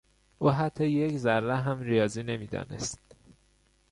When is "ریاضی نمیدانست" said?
1.81-2.99